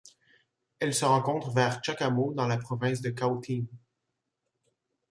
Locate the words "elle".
0.79-0.95